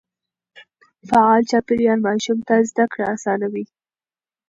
فعال 1.09 1.41
چاپېريال 1.51 1.99
ماشوم 2.07 2.37
ته 2.47 2.55
زده 2.69 2.85
کړه 2.91 3.05
آسانوي. 3.15 3.65